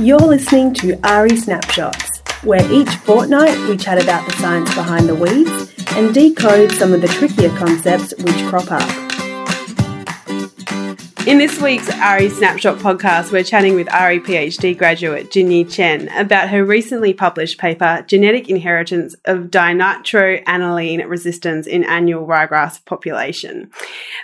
You're 0.00 0.18
listening 0.18 0.72
to 0.76 0.96
AHRI 0.96 1.36
Snapshots, 1.36 2.20
where 2.42 2.64
each 2.72 2.88
fortnight 2.88 3.68
we 3.68 3.76
chat 3.76 4.02
about 4.02 4.24
the 4.24 4.34
science 4.38 4.74
behind 4.74 5.06
the 5.06 5.14
weeds 5.14 5.74
and 5.94 6.14
decode 6.14 6.72
some 6.72 6.94
of 6.94 7.02
the 7.02 7.08
trickier 7.08 7.50
concepts 7.50 8.14
which 8.16 8.36
crop 8.46 8.72
up. 8.72 8.99
In 11.26 11.36
this 11.36 11.60
week's 11.60 11.86
AHRI 11.86 12.30
Snapshot 12.30 12.78
podcast, 12.78 13.30
we're 13.30 13.44
chatting 13.44 13.74
with 13.74 13.86
AHRI 13.88 14.20
PhD 14.24 14.76
graduate 14.76 15.30
Jinyi 15.30 15.70
Chen 15.70 16.08
about 16.16 16.48
her 16.48 16.64
recently 16.64 17.12
published 17.12 17.58
paper, 17.58 18.02
Genetic 18.06 18.48
Inheritance 18.48 19.14
of 19.26 19.50
Dinitroaniline 19.50 21.06
Resistance 21.06 21.66
in 21.66 21.84
Annual 21.84 22.26
Ryegrass 22.26 22.82
Population. 22.86 23.70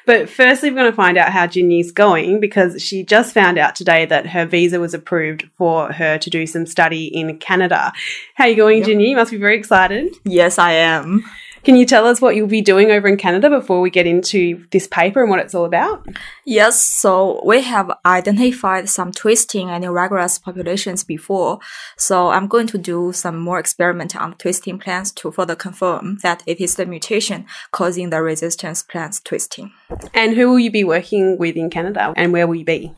But 0.06 0.30
firstly, 0.30 0.70
we're 0.70 0.76
going 0.76 0.90
to 0.90 0.96
find 0.96 1.18
out 1.18 1.32
how 1.32 1.46
Jinyi's 1.46 1.92
going 1.92 2.40
because 2.40 2.82
she 2.82 3.04
just 3.04 3.34
found 3.34 3.58
out 3.58 3.76
today 3.76 4.06
that 4.06 4.28
her 4.28 4.46
visa 4.46 4.80
was 4.80 4.94
approved 4.94 5.48
for 5.58 5.92
her 5.92 6.16
to 6.16 6.30
do 6.30 6.46
some 6.46 6.64
study 6.64 7.08
in 7.08 7.36
Canada. 7.38 7.92
How 8.36 8.44
are 8.44 8.48
you 8.48 8.56
going, 8.56 8.78
yep. 8.78 8.88
Jinyi? 8.88 9.10
You 9.10 9.16
must 9.16 9.32
be 9.32 9.36
very 9.36 9.58
excited. 9.58 10.14
Yes, 10.24 10.58
I 10.58 10.72
am. 10.72 11.24
Can 11.66 11.74
you 11.74 11.84
tell 11.84 12.06
us 12.06 12.20
what 12.20 12.36
you'll 12.36 12.46
be 12.46 12.60
doing 12.60 12.92
over 12.92 13.08
in 13.08 13.16
Canada 13.16 13.50
before 13.50 13.80
we 13.80 13.90
get 13.90 14.06
into 14.06 14.64
this 14.70 14.86
paper 14.86 15.20
and 15.20 15.28
what 15.28 15.40
it's 15.40 15.52
all 15.52 15.64
about? 15.64 16.06
Yes, 16.44 16.80
so 16.80 17.42
we 17.44 17.60
have 17.62 17.90
identified 18.06 18.88
some 18.88 19.10
twisting 19.10 19.68
and 19.68 19.82
ryegrass 19.82 20.40
populations 20.40 21.02
before. 21.02 21.58
So 21.96 22.28
I'm 22.28 22.46
going 22.46 22.68
to 22.68 22.78
do 22.78 23.12
some 23.12 23.40
more 23.40 23.58
experiment 23.58 24.14
on 24.14 24.36
twisting 24.36 24.78
plants 24.78 25.10
to 25.14 25.32
further 25.32 25.56
confirm 25.56 26.18
that 26.22 26.44
it 26.46 26.60
is 26.60 26.76
the 26.76 26.86
mutation 26.86 27.46
causing 27.72 28.10
the 28.10 28.22
resistance 28.22 28.84
plants 28.84 29.18
twisting. 29.18 29.72
And 30.14 30.36
who 30.36 30.48
will 30.48 30.60
you 30.60 30.70
be 30.70 30.84
working 30.84 31.36
with 31.36 31.56
in 31.56 31.68
Canada 31.68 32.14
and 32.16 32.32
where 32.32 32.46
will 32.46 32.54
you 32.54 32.64
be? 32.64 32.94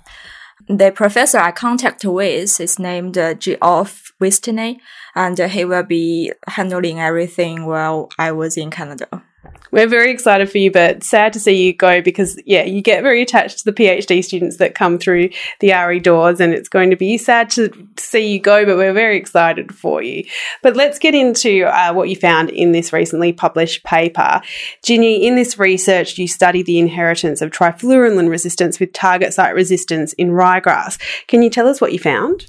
The 0.67 0.91
professor 0.91 1.39
I 1.39 1.53
contact 1.53 2.05
with 2.05 2.61
is 2.61 2.79
named 2.79 3.17
uh, 3.17 3.35
Geoff 3.35 4.13
Wasteneys, 4.21 4.79
and 5.15 5.39
he 5.39 5.65
will 5.65 5.85
be 5.85 6.33
handling 6.47 6.99
everything 7.01 7.67
while 7.67 8.09
I 8.19 8.33
was 8.33 8.57
in 8.57 8.71
Canada. 8.71 9.23
We're 9.71 9.89
very 9.89 10.11
excited 10.11 10.51
for 10.51 10.59
you, 10.59 10.71
but 10.71 11.05
sad 11.05 11.33
to 11.35 11.41
see 11.41 11.67
you 11.67 11.73
go 11.73 12.01
because, 12.01 12.41
yeah, 12.47 12.65
you 12.65 12.81
get 12.81 13.03
very 13.03 13.23
attached 13.23 13.59
to 13.59 13.65
the 13.65 13.73
PhD 13.73 14.25
students 14.25 14.57
that 14.57 14.75
come 14.75 14.99
through 14.99 15.31
the 15.61 15.71
AHRI 15.71 16.03
doors, 16.03 16.41
and 16.41 16.53
it's 16.53 16.69
going 16.69 16.91
to 16.91 16.97
be 16.97 17.19
sad 17.19 17.51
to 17.51 17.71
see 17.99 18.33
you 18.33 18.41
go, 18.41 18.65
but 18.65 18.77
we're 18.77 18.93
very 18.93 19.17
excited 19.17 19.75
for 19.75 20.03
you. 20.03 20.25
But 20.63 20.77
let's 20.77 20.99
get 20.99 21.15
into 21.15 21.65
uh, 21.65 21.93
what 21.93 22.09
you 22.09 22.17
found 22.17 22.51
in 22.51 22.73
this 22.73 22.93
recently 22.93 23.33
published 23.33 23.85
paper. 23.85 24.41
Jinyi, 24.83 25.23
in 25.23 25.37
this 25.37 25.59
research, 25.59 26.19
you 26.19 26.29
studied 26.29 26.67
the 26.67 26.79
inheritance 26.79 27.43
of 27.43 27.51
trifluralin 27.51 28.29
resistance 28.29 28.81
with 28.81 28.93
target 28.93 29.35
site 29.35 29.55
resistance 29.55 30.13
in 30.15 30.31
ryegrass. 30.31 30.99
Can 31.27 31.43
you 31.43 31.51
tell 31.51 31.69
us 31.69 31.81
what 31.81 31.93
you 31.93 31.99
found? 31.99 32.47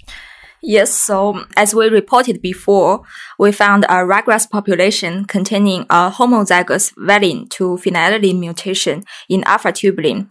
Yes, 0.61 0.93
so 0.93 1.45
as 1.55 1.73
we 1.73 1.87
reported 1.87 2.41
before, 2.41 3.03
we 3.37 3.51
found 3.53 3.85
a 3.85 4.03
ryegrass 4.03 4.49
population 4.49 5.23
containing 5.23 5.83
a 5.89 6.11
homozygous 6.11 6.93
valine 6.97 7.47
to 7.49 7.77
phenylalanine 7.77 8.39
mutation 8.39 9.05
in 9.29 9.43
alpha 9.45 9.71
tubulin. 9.71 10.29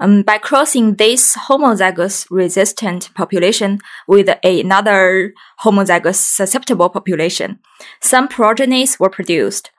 Um, 0.00 0.22
by 0.22 0.38
crossing 0.38 0.94
this 0.94 1.36
homozygous 1.36 2.26
resistant 2.30 3.14
population 3.14 3.78
with 4.08 4.28
another 4.42 5.34
homozygous 5.60 6.16
susceptible 6.16 6.88
population, 6.88 7.60
some 8.00 8.26
progenies 8.26 8.98
were 8.98 9.10
produced. 9.10 9.70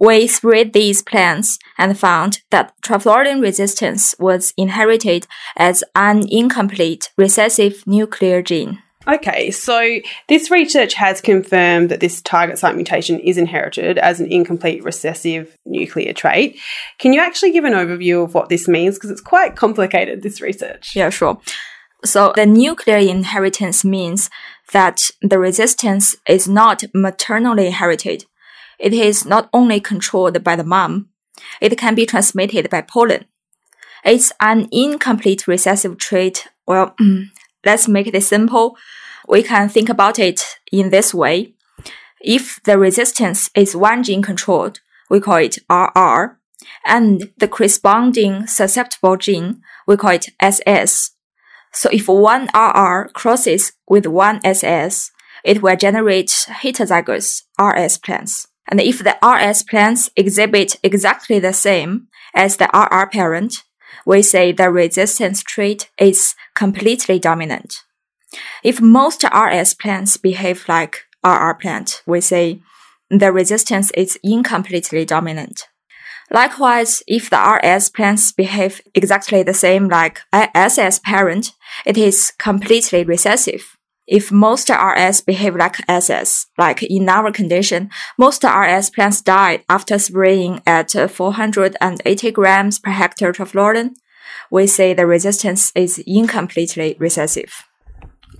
We 0.00 0.26
spread 0.26 0.72
these 0.72 1.02
plants 1.02 1.58
and 1.76 1.98
found 1.98 2.40
that 2.50 2.72
trifluralin 2.82 3.42
resistance 3.42 4.14
was 4.18 4.54
inherited 4.56 5.26
as 5.56 5.84
an 5.94 6.24
incomplete 6.30 7.10
recessive 7.18 7.86
nuclear 7.86 8.40
gene. 8.40 8.83
Okay, 9.06 9.50
so 9.50 9.98
this 10.28 10.50
research 10.50 10.94
has 10.94 11.20
confirmed 11.20 11.90
that 11.90 12.00
this 12.00 12.22
target 12.22 12.58
site 12.58 12.74
mutation 12.74 13.20
is 13.20 13.36
inherited 13.36 13.98
as 13.98 14.18
an 14.18 14.32
incomplete 14.32 14.82
recessive 14.82 15.58
nuclear 15.66 16.14
trait. 16.14 16.58
Can 16.98 17.12
you 17.12 17.20
actually 17.20 17.52
give 17.52 17.64
an 17.64 17.74
overview 17.74 18.24
of 18.24 18.34
what 18.34 18.48
this 18.48 18.66
means? 18.66 18.96
Because 18.96 19.10
it's 19.10 19.20
quite 19.20 19.56
complicated, 19.56 20.22
this 20.22 20.40
research. 20.40 20.96
Yeah, 20.96 21.10
sure. 21.10 21.38
So 22.04 22.32
the 22.34 22.46
nuclear 22.46 22.98
inheritance 22.98 23.84
means 23.84 24.30
that 24.72 25.10
the 25.20 25.38
resistance 25.38 26.16
is 26.28 26.48
not 26.48 26.84
maternally 26.94 27.66
inherited. 27.66 28.24
It 28.78 28.92
is 28.92 29.24
not 29.24 29.48
only 29.52 29.80
controlled 29.80 30.42
by 30.42 30.56
the 30.56 30.64
mom, 30.64 31.10
it 31.60 31.76
can 31.78 31.94
be 31.94 32.06
transmitted 32.06 32.70
by 32.70 32.80
pollen. 32.82 33.26
It's 34.04 34.32
an 34.40 34.68
incomplete 34.70 35.46
recessive 35.46 35.98
trait. 35.98 36.48
Well, 36.66 36.94
let's 37.64 37.88
make 37.88 38.12
this 38.12 38.28
simple 38.28 38.76
we 39.28 39.42
can 39.42 39.68
think 39.68 39.88
about 39.88 40.18
it 40.18 40.58
in 40.70 40.90
this 40.90 41.14
way. 41.14 41.54
If 42.20 42.62
the 42.64 42.78
resistance 42.78 43.50
is 43.54 43.76
one 43.76 44.02
gene 44.02 44.22
controlled, 44.22 44.80
we 45.10 45.20
call 45.20 45.36
it 45.36 45.58
RR, 45.70 46.38
and 46.86 47.30
the 47.36 47.48
corresponding 47.48 48.46
susceptible 48.46 49.16
gene, 49.16 49.62
we 49.86 49.96
call 49.96 50.12
it 50.12 50.28
SS. 50.40 51.12
So 51.72 51.90
if 51.92 52.08
one 52.08 52.48
RR 52.54 53.10
crosses 53.12 53.72
with 53.88 54.06
one 54.06 54.40
SS, 54.44 55.10
it 55.44 55.62
will 55.62 55.76
generate 55.76 56.28
heterozygous 56.28 57.42
RS 57.58 57.98
plants. 57.98 58.48
And 58.66 58.80
if 58.80 59.04
the 59.04 59.16
RS 59.22 59.62
plants 59.62 60.10
exhibit 60.16 60.78
exactly 60.82 61.38
the 61.38 61.52
same 61.52 62.08
as 62.34 62.56
the 62.56 62.70
RR 62.72 63.10
parent, 63.10 63.62
we 64.06 64.22
say 64.22 64.52
the 64.52 64.70
resistance 64.70 65.42
trait 65.42 65.90
is 65.98 66.34
completely 66.54 67.18
dominant. 67.18 67.82
If 68.62 68.80
most 68.80 69.24
RS 69.24 69.74
plants 69.74 70.16
behave 70.16 70.68
like 70.68 71.04
RR 71.24 71.54
plant, 71.54 72.02
we 72.06 72.20
say 72.20 72.60
the 73.10 73.32
resistance 73.32 73.90
is 73.92 74.18
incompletely 74.22 75.04
dominant. 75.04 75.68
Likewise, 76.30 77.02
if 77.06 77.28
the 77.28 77.38
RS 77.38 77.90
plants 77.90 78.32
behave 78.32 78.80
exactly 78.94 79.42
the 79.42 79.54
same 79.54 79.88
like 79.88 80.20
SS 80.32 80.98
parent, 81.00 81.52
it 81.84 81.98
is 81.98 82.32
completely 82.38 83.04
recessive. 83.04 83.76
If 84.06 84.30
most 84.30 84.68
RS 84.68 85.22
behave 85.22 85.56
like 85.56 85.76
SS, 85.88 86.46
like 86.58 86.82
in 86.82 87.08
our 87.08 87.32
condition, 87.32 87.90
most 88.18 88.44
RS 88.44 88.90
plants 88.90 89.22
died 89.22 89.64
after 89.68 89.98
spraying 89.98 90.60
at 90.66 90.90
480 90.92 92.30
grams 92.32 92.78
per 92.78 92.90
hectare 92.90 93.30
of 93.30 93.36
trifluralin, 93.38 93.94
we 94.50 94.66
say 94.66 94.92
the 94.92 95.06
resistance 95.06 95.72
is 95.74 96.02
incompletely 96.06 96.96
recessive. 96.98 97.64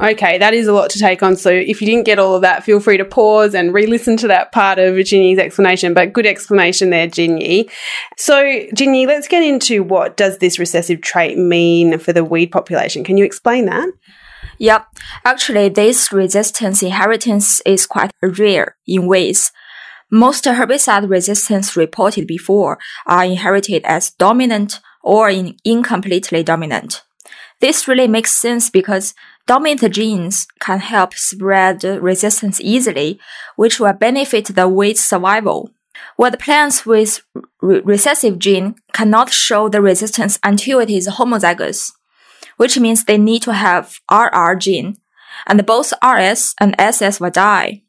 Okay, 0.01 0.39
that 0.39 0.55
is 0.55 0.67
a 0.67 0.73
lot 0.73 0.91
to 0.91 0.99
take 0.99 1.23
on. 1.23 1.37
So 1.37 1.51
if 1.51 1.81
you 1.81 1.87
didn't 1.87 2.05
get 2.05 2.19
all 2.19 2.35
of 2.35 2.43
that, 2.43 2.65
feel 2.65 2.81
free 2.81 2.97
to 2.97 3.05
pause 3.05 3.55
and 3.55 3.73
re-listen 3.73 4.17
to 4.19 4.29
that 4.29 4.51
part 4.51 4.81
of 4.81 4.95
Jinyi's 4.97 5.39
explanation. 5.39 5.95
But 5.95 6.13
good 6.13 6.27
explanation 6.27 6.91
there, 6.91 7.07
Jinyi. 7.07 7.71
So 8.17 8.43
Jinyi, 8.43 9.07
let's 9.07 9.29
get 9.29 9.43
into 9.43 9.85
what 9.85 10.17
does 10.17 10.39
this 10.39 10.59
recessive 10.59 11.01
trait 11.01 11.39
mean 11.39 11.99
for 11.99 12.13
the 12.13 12.25
weed 12.25 12.49
population? 12.49 13.05
Can 13.05 13.17
you 13.17 13.25
explain 13.25 13.67
that? 13.67 13.89
Yep. 14.59 14.87
Actually, 15.25 15.69
this 15.69 16.13
resistance 16.13 16.83
inheritance 16.83 17.61
is 17.67 17.87
quite 17.87 18.11
rare 18.23 18.77
in 18.87 19.07
weeds. 19.07 19.53
Most 20.11 20.45
herbicide 20.45 21.09
resistance 21.09 21.77
reported 21.77 22.27
before 22.27 22.79
are 23.07 23.25
inherited 23.25 23.85
as 23.85 24.11
dominant 24.13 24.81
or 25.03 25.29
in 25.29 25.57
incompletely 25.65 26.43
dominant. 26.43 27.03
This 27.61 27.89
really 27.89 28.09
makes 28.09 28.33
sense 28.33 28.71
because 28.71 29.15
Dominant 29.47 29.93
genes 29.93 30.47
can 30.59 30.79
help 30.79 31.13
spread 31.13 31.85
resistance 31.85 32.63
easily, 32.63 33.21
which 33.57 33.79
will 33.79 33.93
benefit 33.93 34.47
the 34.47 34.67
weed's 34.67 35.05
survival. 35.05 35.71
While 36.17 36.31
the 36.31 36.39
plants 36.39 36.87
with 36.87 37.21
re 37.61 37.81
recessive 37.81 38.39
gene 38.39 38.77
cannot 38.95 39.31
show 39.31 39.69
the 39.69 39.83
resistance 39.83 40.39
until 40.43 40.81
it 40.81 40.89
is 40.89 41.09
homozygous, 41.09 41.93
which 42.57 42.79
means 42.79 43.05
they 43.05 43.19
need 43.19 43.43
to 43.43 43.53
have 43.53 43.99
RR 44.11 44.55
gene, 44.57 44.97
and 45.47 45.65
both 45.67 45.93
RS 46.03 46.55
and 46.61 46.75
SS 46.79 47.21
will 47.21 47.31
die. 47.31 47.83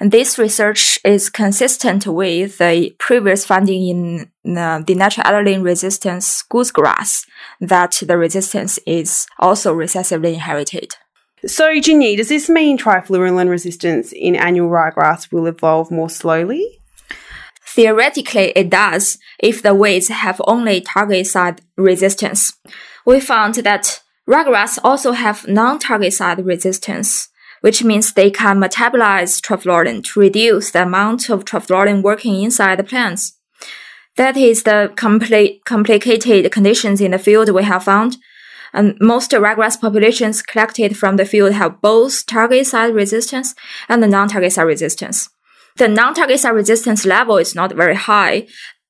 And 0.00 0.10
this 0.10 0.38
research 0.38 0.98
is 1.04 1.28
consistent 1.28 2.06
with 2.06 2.58
the 2.58 2.94
previous 2.98 3.44
finding 3.44 4.30
in 4.44 4.56
uh, 4.56 4.80
the 4.86 4.94
natural 4.94 5.26
dinitroaniline 5.26 5.62
resistance 5.62 6.42
goosegrass 6.50 7.26
that 7.60 8.02
the 8.06 8.16
resistance 8.16 8.78
is 8.86 9.26
also 9.38 9.74
recessively 9.74 10.34
inherited. 10.34 10.96
So, 11.46 11.70
Jinyi, 11.72 12.16
does 12.16 12.28
this 12.28 12.48
mean 12.48 12.78
trifluralin 12.78 13.48
resistance 13.48 14.12
in 14.12 14.36
annual 14.36 14.68
ryegrass 14.68 15.32
will 15.32 15.46
evolve 15.46 15.90
more 15.90 16.10
slowly? 16.10 16.79
Theoretically, 17.74 18.52
it 18.56 18.68
does 18.68 19.16
if 19.38 19.62
the 19.62 19.74
weeds 19.74 20.08
have 20.08 20.40
only 20.46 20.80
target 20.80 21.28
site 21.28 21.60
resistance. 21.76 22.52
We 23.06 23.20
found 23.20 23.54
that 23.54 24.00
ryegrass 24.28 24.78
also 24.82 25.12
have 25.12 25.46
non-target 25.46 26.12
site 26.12 26.44
resistance, 26.44 27.28
which 27.60 27.84
means 27.84 28.12
they 28.12 28.28
can 28.30 28.60
metabolize 28.60 29.40
trifluralin 29.40 30.02
to 30.02 30.20
reduce 30.20 30.72
the 30.72 30.82
amount 30.82 31.30
of 31.30 31.44
trifluralin 31.44 32.02
working 32.02 32.42
inside 32.42 32.80
the 32.80 32.84
plants. 32.84 33.38
That 34.16 34.36
is 34.36 34.64
the 34.64 34.92
compli- 34.96 35.62
complicated 35.64 36.50
conditions 36.50 37.00
in 37.00 37.12
the 37.12 37.20
field 37.20 37.50
we 37.50 37.62
have 37.62 37.84
found. 37.84 38.16
And 38.72 38.96
most 39.00 39.30
ryegrass 39.30 39.80
populations 39.80 40.42
collected 40.42 40.96
from 40.96 41.16
the 41.16 41.24
field 41.24 41.52
have 41.52 41.80
both 41.80 42.26
target 42.26 42.66
site 42.66 42.92
resistance 42.94 43.54
and 43.88 44.08
non-target 44.10 44.52
site 44.52 44.66
resistance. 44.66 45.30
The 45.80 45.88
non-target 45.88 46.38
site 46.38 46.52
resistance 46.52 47.06
level 47.06 47.38
is 47.38 47.54
not 47.54 47.72
very 47.72 47.94
high, 47.94 48.46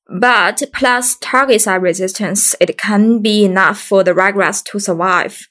but 0.09 0.61
plus 0.73 1.15
target 1.21 1.61
site 1.61 1.79
resistance, 1.79 2.53
it 2.59 2.77
can 2.77 3.21
be 3.21 3.45
enough 3.45 3.79
for 3.79 4.03
the 4.03 4.11
ryegrass 4.11 4.61
to 4.65 4.77
survive. 4.77 5.47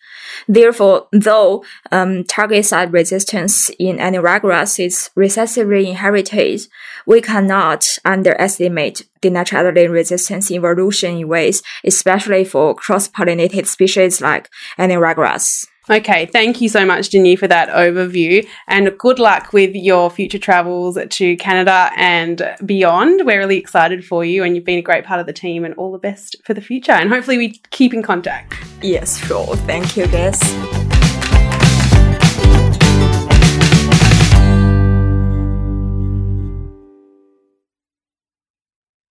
Therefore, 0.46 1.08
though 1.12 1.64
um, 1.90 2.24
target 2.24 2.66
site 2.66 2.92
resistance 2.92 3.70
in 3.78 3.98
annual 3.98 4.24
ryegrass 4.24 4.84
is 4.84 5.08
recessively 5.16 5.88
inherited, 5.88 6.60
we 7.06 7.22
cannot 7.22 7.88
underestimate 8.04 9.08
the 9.22 9.30
dinitroaniline 9.30 9.90
resistance 9.90 10.50
evolution 10.50 11.16
in 11.16 11.26
ways, 11.26 11.62
especially 11.84 12.44
for 12.44 12.74
cross-pollinated 12.74 13.66
species 13.66 14.20
like 14.20 14.50
annual 14.76 15.00
ryegrass. 15.00 15.69
Okay, 15.90 16.26
thank 16.26 16.60
you 16.60 16.68
so 16.68 16.86
much, 16.86 17.10
Jinyi, 17.10 17.36
for 17.36 17.48
that 17.48 17.68
overview, 17.70 18.46
and 18.68 18.96
good 18.96 19.18
luck 19.18 19.52
with 19.52 19.74
your 19.74 20.08
future 20.08 20.38
travels 20.38 20.96
to 21.08 21.36
Canada 21.36 21.90
and 21.96 22.54
beyond. 22.64 23.22
We're 23.26 23.40
really 23.40 23.56
excited 23.56 24.04
for 24.06 24.24
you, 24.24 24.44
and 24.44 24.54
you've 24.54 24.64
been 24.64 24.78
a 24.78 24.82
great 24.82 25.04
part 25.04 25.18
of 25.18 25.26
the 25.26 25.32
team, 25.32 25.64
and 25.64 25.74
all 25.74 25.90
the 25.90 25.98
best 25.98 26.36
for 26.44 26.54
the 26.54 26.60
future. 26.60 26.92
And 26.92 27.10
hopefully, 27.10 27.38
we 27.38 27.60
keep 27.70 27.92
in 27.92 28.04
contact. 28.04 28.54
Yes, 28.82 29.18
sure. 29.18 29.56
Thank 29.56 29.96
you, 29.96 30.06
guys. 30.06 30.89